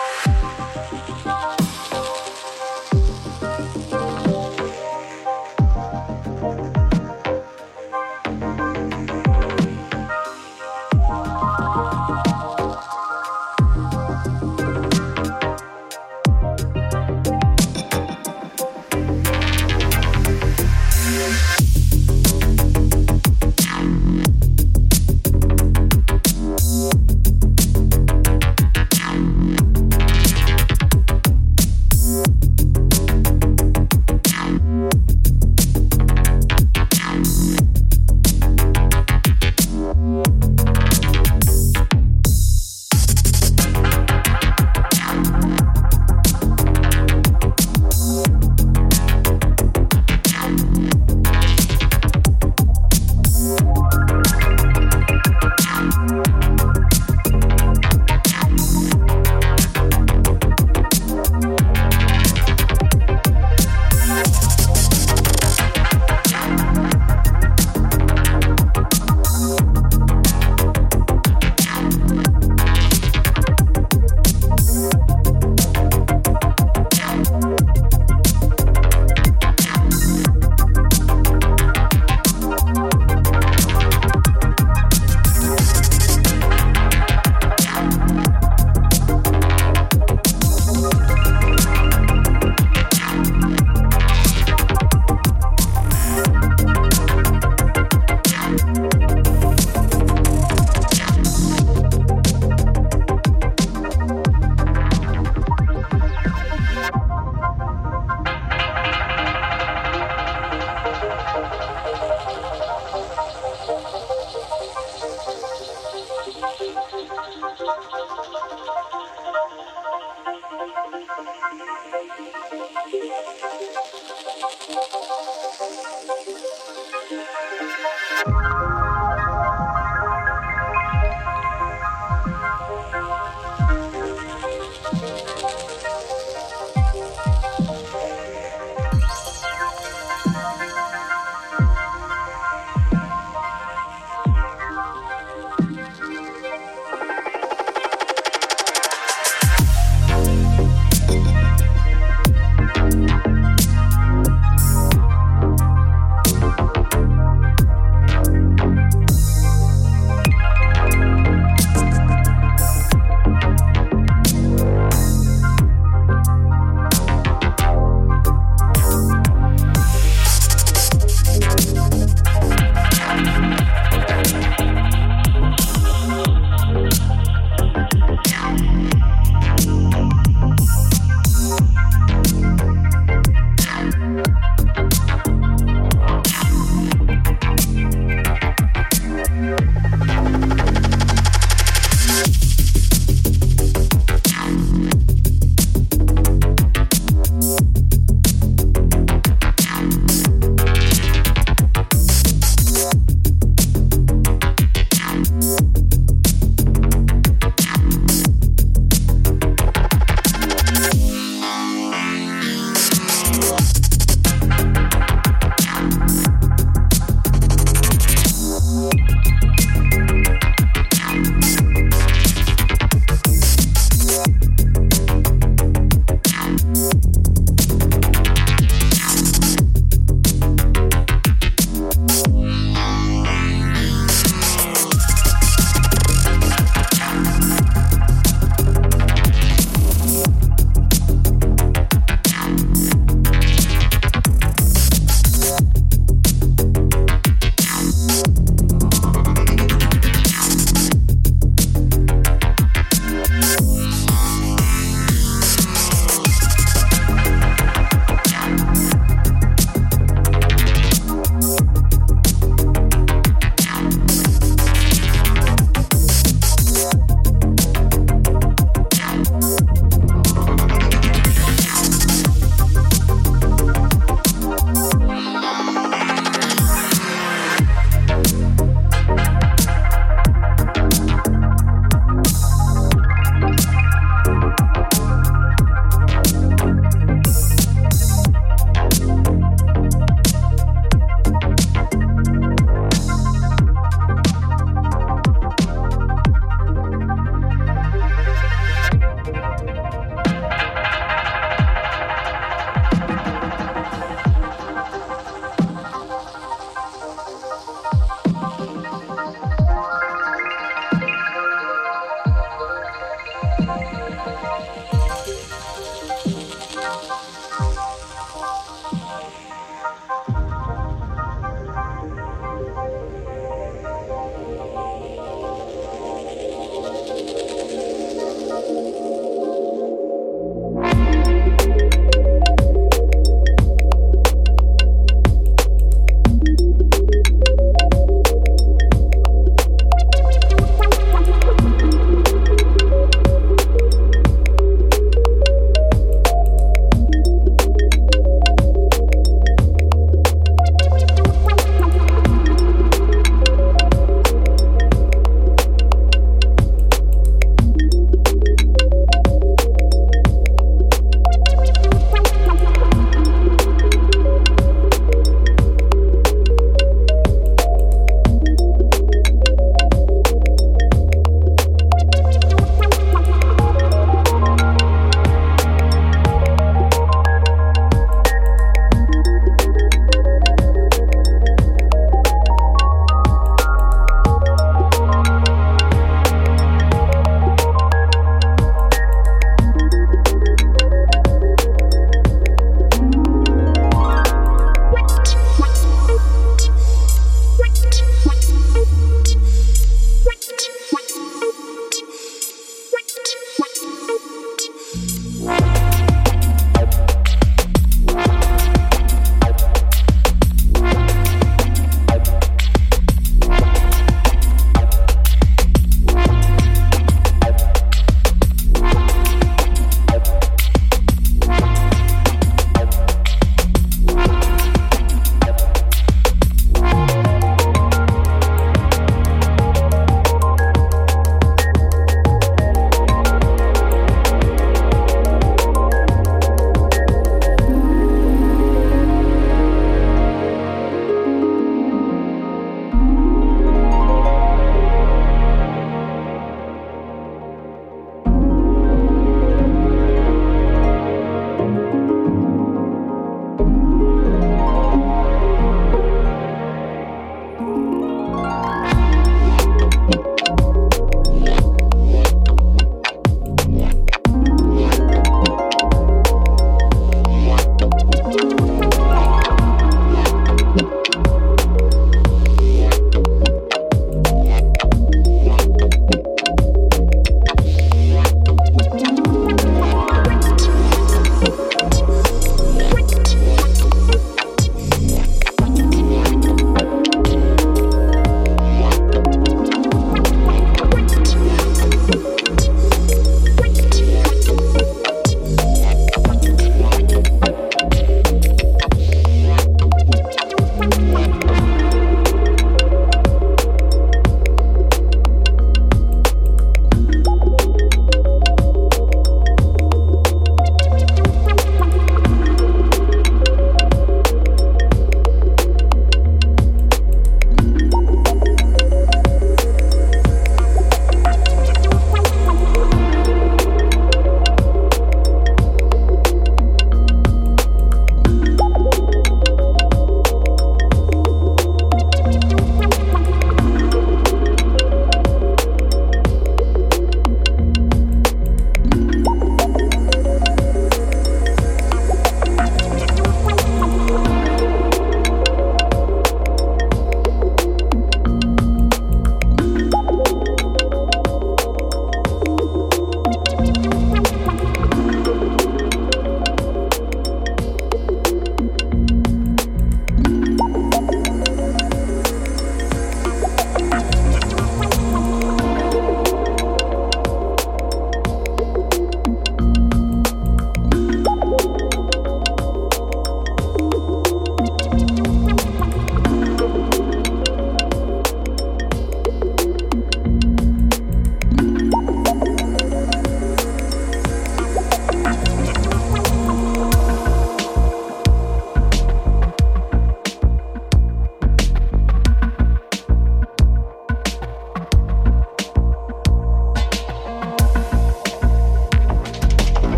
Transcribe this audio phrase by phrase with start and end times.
[0.00, 0.29] Bye.